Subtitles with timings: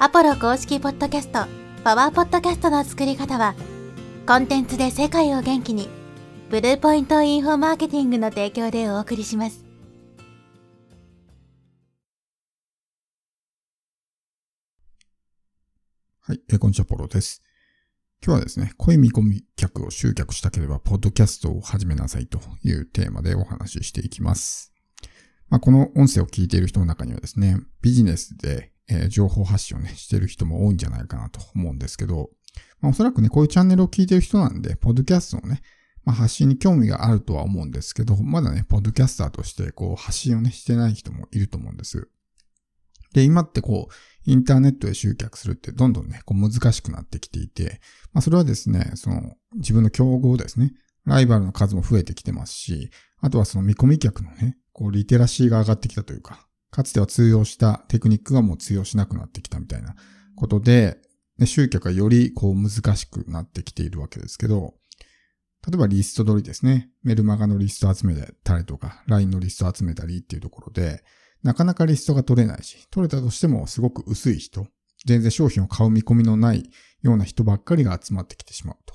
[0.00, 1.46] アポロ公式ポッドキャスト、
[1.84, 3.54] パワーポッドキャストの作り方は、
[4.26, 5.88] コンテンツで世界を元気に、
[6.50, 9.64] ブルーポイントインフォマーケティングの提供でお送りします。
[16.22, 17.40] はい、えこんにちは、ポロです。
[18.20, 24.72] 今日はですね、恋見込み客を集客したければ、ポッドキャストを始めなさいというテーマでお話ししていきます。
[25.48, 32.30] まあ、この音声を聞いている人の中にはですね、ビジネスで、えー、情報発信をね、してる人も多いんじゃないかなと思うんですけど、
[32.80, 35.62] まあ、おそらくね、こういうチャンネルを聞いてる人なんで、ポッドキャストのね、
[36.04, 42.08] まあ、発信に興味があるとは思うんですけど、まだね、ポッドキャスターとしてこう発信をね、してない人もいると思うんです。
[43.14, 47.80] で、今ってこう、インターネットで集客するってどんどんね、こう難しくなってきていて、
[48.12, 50.72] まあそれはですね、その自分の競合ですね、
[51.06, 59.94] ライバルの数も増えてきてますし、あとはその見込み客のね、こうリテラシーが上がってきたというか、かつては通用したテクニックがもう通用しなくなってきたみたいな
[60.34, 60.98] ことで、
[61.38, 64.74] ね、集客がよりこう難しくなってきているわけですけど、
[65.64, 66.90] 例えばリスト取りですね。
[67.04, 71.04] メルマガのリスト集めたりとか、LINE のリスト集めたりっていうところで、
[71.44, 74.66] なかなかリストが取れないし、取れたとしてもすごく薄い人、
[75.06, 76.68] 全然商品を買う見込みのない
[77.02, 78.94] ような人ばっかりが集まってきてしまうと。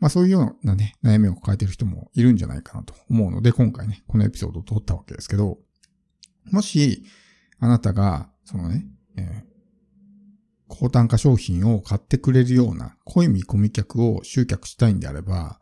[0.00, 5.56] まあそういうようなね、悩みを抱えている人もいるんじゃないかなと思うので、今回ね、このエピソードを撮ったわけですけど、
[6.50, 7.04] もし、
[7.58, 9.42] あなたが、そのね、えー、
[10.68, 15.60] 高単価商品を買ってくれるような濃い見込み客を集客したいんであれば、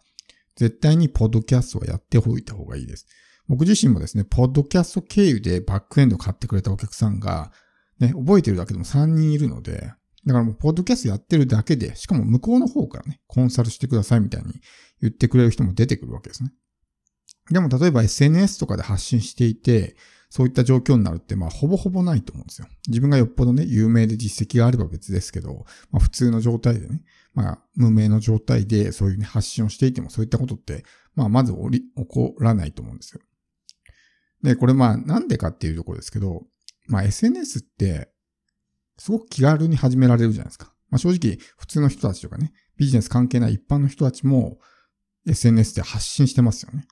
[0.56, 3.06] 絶対にポッドキャストはやっておいた方がいいです。
[3.48, 7.52] 僕自身もですね、ポッドキャスト経由でバックエンド買ってくれたお客さんが、
[7.98, 9.92] ね、覚えてるだけでも3人いるので、
[10.24, 14.54] だからもう、ポッドキャストやってるだけで、しかも向こうの方からね、コンサルしてくださいみたいに
[15.00, 16.52] 言ってくれる人も出てくるわけですね。
[17.50, 19.96] でも、例えば SNS とかで発信していて、
[20.32, 22.66] そういった状況になるって、まあ、ほぼほぼないと思うんですよ。
[22.88, 27.02] 自分がよっぽどね、有名で実績があれば別ですけど、まあ、普通の状態でね、
[27.34, 33.20] まあ、無名の状態でそういうね、発信をしていても、そういったことって、まあ、まず起こらないと思うんですよ。
[34.42, 36.44] で、これまあなんでかっていうところですけど、
[36.86, 38.08] まあ SNS って
[38.96, 40.72] すごく気軽に始められるじゃないですか。
[40.88, 44.58] まあ正直普通の人たちとかね、ビジネス関係ない一般の人たちも
[45.28, 46.86] SNS で発信してますよね。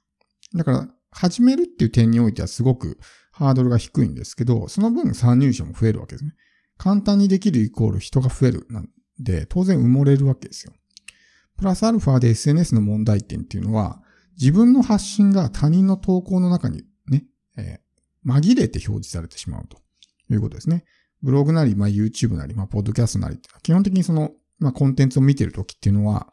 [0.54, 2.98] だから始めるっていう点においてはすごく
[3.32, 6.34] ハードルが低いんですけど、その分参入者も増えるわけですね。
[6.76, 8.88] 簡単にできるイコール人が増えるなん
[9.18, 10.72] で、当然埋もれるわけですよ。
[11.58, 14.02] プラスアルファで SNS の問題点っていうのは、
[14.38, 17.24] 自分の発信が他人の投稿の中にね
[17.56, 19.78] えー、紛れて表示されてしまうと
[20.30, 20.84] いうことですね。
[21.22, 26.32] ブログなり、まあ、YouTube なり、まあ、ポッドキャストなり基本的にその、まあ、コンテンツを見てるときっていうのは、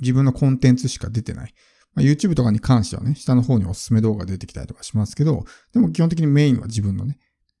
[0.00, 1.54] 自分のコンテンツしか出てない。
[1.94, 7.18] まあ、YouTube とかに関してはね、下の方におすすめ動画出てきたりとかしますけど、でも基本的にメインは自分のね、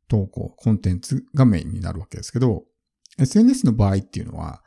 [0.08, 2.64] 投稿、コンテンツがメインになるわけですけど、
[3.18, 4.62] SNS の場合っていうのは、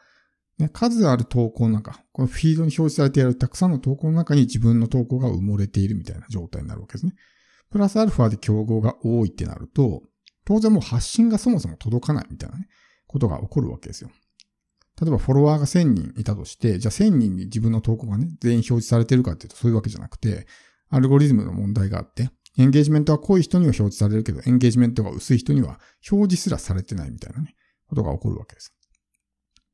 [0.57, 7.13] ね、数ある投稿の中、このフィードに表示されているたくさんの投稿の中に自分の投稿が埋もれているみたいな状態になるわけですね。
[7.71, 10.03] プラスアルファで競合が多いってなると、
[10.45, 12.67] 当然もう発信がそもそも届かないみたいなね、
[13.07, 14.11] ことが起こるわけですよ。
[15.01, 20.47] 例えばフォロワーが1000人いたとして、じゃあ1000人に自分の投稿がね、全員表示されてるかっていうとそういうわけじゃなくて、
[20.89, 27.55] アルゴリズムの問題があって、エンゲージメントは濃い人には表示されるけど、エンゲージメントが薄い人には表示すらされてないみたいなね、
[27.87, 28.75] ことが起こるわけです。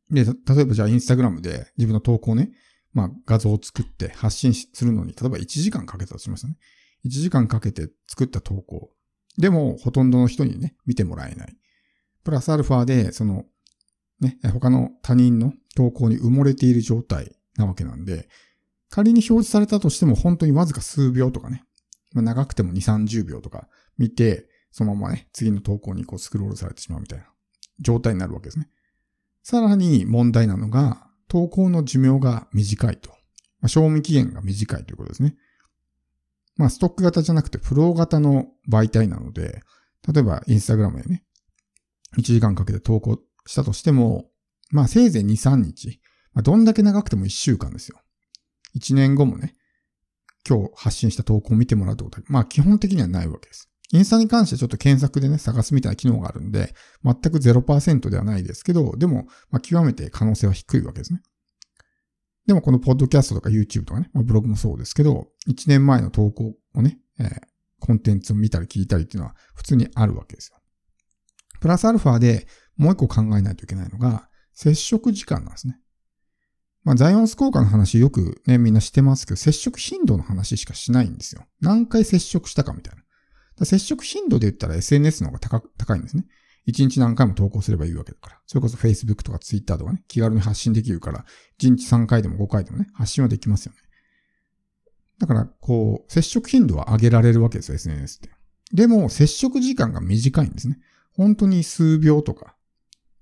[0.09, 2.51] で、例えばじゃあインスタグラムで自分の投稿ね、
[2.93, 6.57] まあ画像を作って発信するのに、例えば1時間かけたとしますね。
[7.05, 8.91] 1時間かけて作った投稿。
[9.37, 11.55] でも、ほとんどの人にね、見てもらえない。
[12.23, 13.45] プラスアルファで、その、
[14.21, 18.27] ね、他の他人の投稿に埋もれている状態なわけなんで、
[18.89, 21.63] 仮に表示されたとしても本当にわずか数秒とかね、
[22.13, 22.75] まあ、長くても2、
[23.07, 27.25] 30秒とか見て、そのままね、次の投稿にこうスクロールされてしまうみたいな
[27.79, 28.69] 状態になるわけですね。
[29.43, 33.11] さらに問題なのが、投稿の寿命が短いと。
[33.61, 35.35] まあ、賞味期限が短いということですね。
[36.55, 39.61] まあ、ストック型じゃなくてフロー型の媒体なので、
[40.11, 41.23] 例えばインスタグラムでね、
[42.17, 44.29] 1時間かけて投稿したとしても、
[44.71, 45.99] まあ、せいぜい2、3日。
[46.33, 47.99] まあ、どんだけ長くても1週間ですよ。
[48.77, 49.55] 1年後もね、
[50.47, 53.69] 今日発信した投稿を見てもらうってことは、まあ、基本的にはないわけです。
[53.91, 61.21] インスタに関してちょっと検索でね、探すみたいな機能があるんで、全く0%ではないですけど、でも、まあ、極めて可能性は低いわけですね。
[62.45, 67.29] でもこのポッドキャストとか YouTube とかね、まあ、ブログもそうですけど、1年前の投稿をね、えー、
[67.79, 70.59] コンテンツを見たり聞いたりっていうのは普通にあるわけですよ。
[71.59, 72.47] プラスアルファで
[72.79, 75.79] もう一個考えないといけないのが、接触時間なんですね。
[76.83, 81.45] まあ、ザイオンス効果の話よくね、みんなしてますけど、接触頻度の話しかしないんですよ。
[81.61, 82.95] 何回接触したかみたい
[83.57, 83.65] な。
[83.65, 86.25] 接触頻度で言ったら SNS の方が高いんですね。
[86.67, 88.39] 1日何回も投稿すればいいわけだから。
[88.47, 91.25] それこそ Facebook とか Twitter とかね、気軽に発信できるから、
[91.59, 93.79] 1日3回でも5回でもね、発信はできますよね。
[95.19, 98.29] だから、こう、接触頻度は上げられるわけですよ、SNS って。
[98.73, 100.79] でも、接触時間が短いんですね。
[101.11, 102.55] 本当に数秒とか。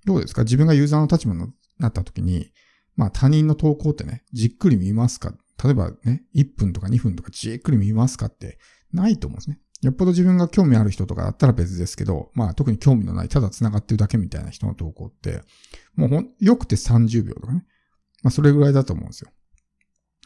[0.04, 0.44] どうですか？
[0.44, 1.46] 自分がユーザーの立場に
[1.78, 2.52] なった時に、
[2.96, 5.34] まあ他人の投稿ってね、じっくり見ますか？
[5.62, 8.58] 例えばね、1分とか2分とかじっくり見ますかって
[8.92, 9.58] ないと思うんですね。
[9.82, 15.42] よっぽど自分が興味ある人とかだったら別ですけど、まあ特に興味のない、ただ繋がってるだけみたいな人の投稿って、
[15.94, 17.64] もうほん、よくて30秒とかね。
[18.22, 19.30] まあそれぐらいだと思うんですよ。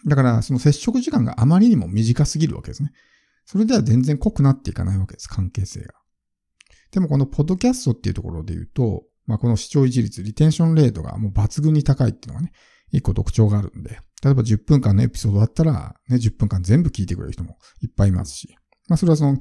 [0.07, 2.93] だから、その接触時間があまりにも短すぎるわけですね。
[3.45, 5.95] それでは全然濃くなっていかないわけです、関係性が。
[6.91, 12.53] でもこのポッドキャストっていうところで言うと、まあこの視聴維持率、リテンションレートがもう抜群に高いっていうのがね、
[12.91, 18.55] 一個特徴があるんで、例えば10分間のエピソードだったら、ね、10分間全部聞いてくれる人もいっぱいいますし、
[18.91, 19.39] まあそれはその、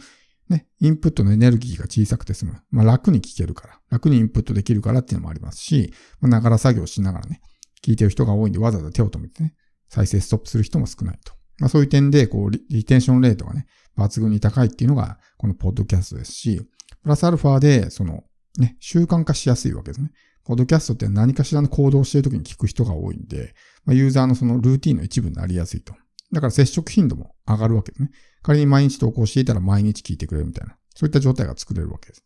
[0.48, 2.62] ね、インプットのエネルギーが小さくて済む。
[2.72, 7.42] まあ楽に聞けるから、楽にインプットできるからっていうのもありますし、まあながら作業しながらね、
[7.84, 9.56] 聞いてる人が多いんでわざわざ手を止めてね、
[9.90, 11.34] 再生ストップする人も少ないと。
[11.60, 13.66] まあそういう点で、こうリ、リテンションレートがね、
[13.98, 16.62] 抜群に高いっていうのが、このポッドキャストですし、
[17.04, 18.24] プラスアルファで、その、
[18.58, 20.12] ね、習慣化しやすいわけですね。
[20.44, 23.54] ポッドキャストって何かしらの行動をしているときに聞く人が多いんで、
[23.86, 25.94] まあ、ユーザーのそのルーティンの一部になりやすいと。
[26.32, 28.12] だから接触頻度も上がるわけですね。
[28.42, 30.76] 仮に毎日投稿していたら毎日聞いてくれるみたいな。
[30.96, 32.24] そういった状態が作れるわけです。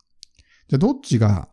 [0.68, 1.50] じゃあどっちが、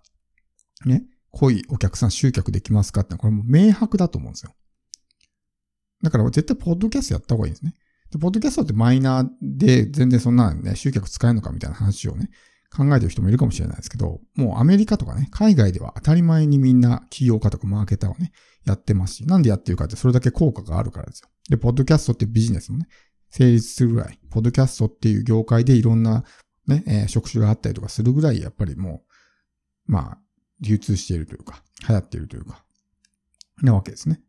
[0.84, 4.54] ね、濃いお客さん集客できますかってこれも明白だと思うんですよ。
[6.02, 7.74] だから絶対ポッドキャストやった方がいいんですね。
[8.10, 12.30] で、ポッドキャストってマイナーで全然そんなね、集客使えるのかみたいな話をね、
[12.74, 18.32] 考えてる人もいるかもしれないですけど、もうアメリカとかね、海外では当たり前にみんな企業家とかマーケターをね、
[18.64, 21.28] やってますし、なんでやってるかってそれだけ効果があるからですよ。
[21.50, 22.86] で、ポッドキャストってビジネスもね、
[23.30, 26.24] 成立するぐらい、ポッドキャストっていう業界でいろんな
[26.66, 29.02] ね、えー、職種があったりとかするぐらい、やっぱりも
[29.88, 30.18] う、まあ、
[30.60, 32.64] 流通しているというか、流行っているというか、
[33.62, 34.20] なわけですね。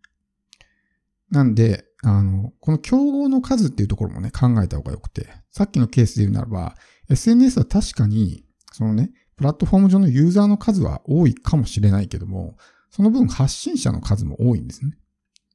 [1.30, 6.76] なんで、あの、この競合の数っていうところもね、考えた方がよくて、さっきのケースで言うならば、
[7.10, 12.58] SNS は確かに、そのね、プラットフォーム上のユーザーの数は多いかもしれないけども、
[12.92, 14.98] その分発信者の数も多いんですね。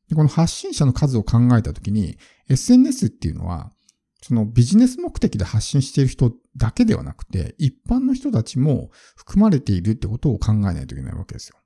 [0.08, 2.16] でこの発信者の数を考えたときに、
[2.48, 3.72] SNS っていうのは、
[4.22, 11.56] そのビジネス目的で発信している人だけではなくて、一般の人たちも含まれているってことを考えないといけないわけですよ。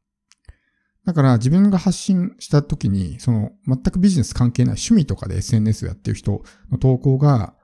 [1.04, 7.54] だから自分が発信したときに、その全くビジネス関係ない趣味とかで SNS をやってる人の投稿が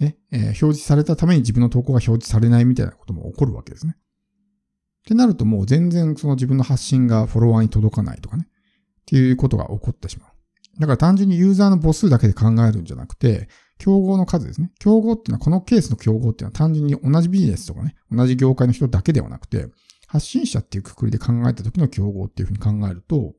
[0.00, 3.94] ね、えー、表示されたために自分の投稿が表示されないみたいなことも起こるわけですね。
[3.96, 8.46] ってなるともう全然その自分の発信がフォロワーに届かないとかね。
[8.48, 10.30] っていうことが起こってしまう。
[10.80, 13.48] だから単純にユーザーの母数だけで考えるんじゃなくて、
[13.78, 14.70] 競合の数ですね。
[14.78, 19.66] 競合っていうのは、このケースの競合っていうのは単純に同じビジネスとかね、同じ業界の人だけではなくて、
[20.10, 23.34] 発信者っていうくくりで考えた時の競合っていうふうに考えると、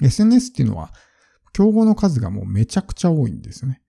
[0.00, 0.92] SNS っていうのは、
[1.52, 3.82] 競合の数がもうめちゃくちゃ多いんですよね。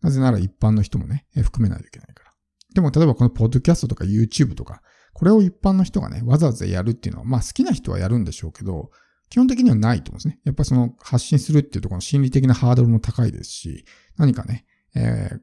[0.00, 2.32] なぜなら一般の人もね、含めないといけないから。
[2.74, 4.80] でも例えばこのポッドキャストとか YouTube とか、
[5.12, 8.90] これを一般の人がね、わざわざやるっていうのは、まあ好きな人はやるんでしょうけど、
[9.28, 10.40] 基本的にはないと思うんですね。
[10.44, 13.84] やっぱその発信するっていうところの心理的なハードルも高いですし、
[14.16, 14.64] 何かね、
[14.94, 15.40] えー、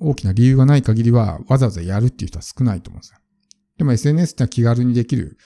[0.00, 3.18] 大きな理由がない限りはわざわざやるっていう人は少ないと思うんですよ。
[3.78, 5.38] でも SNS ってのは気軽にできる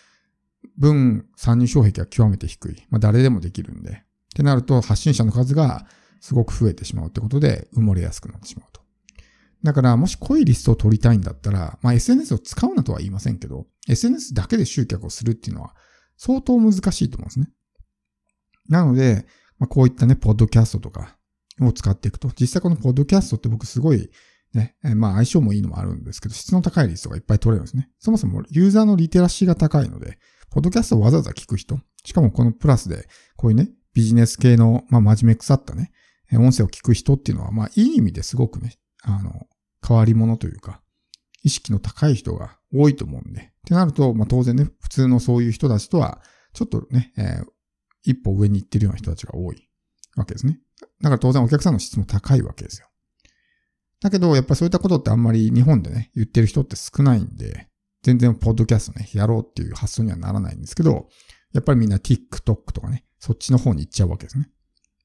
[0.77, 2.87] 分参入障壁は極めて低い。
[2.91, 3.91] まあ誰でもできるんで。
[3.91, 4.03] っ
[4.35, 5.87] てなると発信者の数が
[6.21, 8.81] すごく増えてしまうってことで埋もれやすくなってしまうと。
[9.63, 15.75] だから、もし濃いリストを取りたいんだったら、まあ SNS を使うなとは言いませんけど、SNS だけで集客をするっていうのは
[16.17, 17.51] 相当難しいと思うんですね。
[18.69, 19.27] なので、
[19.59, 21.19] まあ、こういったね、ポッドキャストとか
[21.61, 24.11] を使っていくと、実際このポッドキャストって僕すごい
[24.55, 27.89] ね、まあ相性もいいのもあるんですけど、質の高いリストがいっぱい取れるんですね。
[27.99, 30.19] そもそもユーザーのリテラシーが高いので、
[30.51, 35.93] ポッドキャストをわざわざ聞く人、しかもこのプラスで、こういうね、ビジネス系の、まあ真面目腐ったね、
[36.39, 39.47] 音声を聞く人っていうのは、まあ、いい意味ですごくね、あの、
[39.87, 40.81] 変わり者というか、
[41.43, 43.41] 意識の高い人が多いと思うんで。
[43.41, 46.21] ってなると、まあ、当然ね、普通のそういう人たちとは、
[46.53, 47.47] ちょっとね、えー、
[48.03, 49.69] 一歩上に行ってるような人たちが多い
[50.17, 50.61] わけですね。
[51.01, 52.89] だから当然お客さんの質も高いわけですよ。
[54.01, 57.69] だけど、やっぱりそういったことってあんまり日本でね、言ってる人って少ないんで、
[58.03, 61.09] 全然ポッドキャストね、やろうっていう発想にはならないんですけど、
[61.53, 64.49] やっぱりみんな TikTok とかね、そっちの方に行っちゃうわけですね。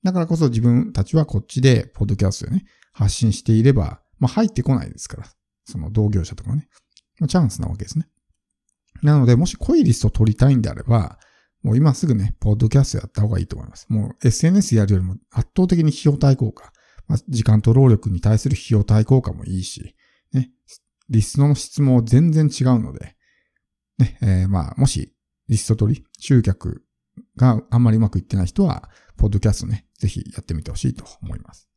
[0.03, 5.27] だからこそ自分たちはこっちで、ポッドキャストでね、発信していれば、まあ入ってこないですから。
[5.65, 6.69] その同業者とかね。
[7.19, 8.07] まあ、チャンスなわけですね。
[9.01, 11.17] なので、もし濃いリストを取りたいんであれば、
[11.63, 13.87] もう今すぐね、ポッドキャストやった方がいいと思います。
[13.89, 16.71] もう SNS やるよりも圧倒的に費用対効果。
[17.07, 19.95] まあ、時間と労力に対する費用対効果もいいし、
[20.33, 20.51] ね、
[21.09, 23.15] リストの質も全然違うので、
[23.97, 25.13] ね、えー、まあ、もし
[25.47, 26.83] リスト取り、集客
[27.37, 31.69] があんまりうまくいってない人は、ポッドキャストね、ぜひやってみてほしいと思います。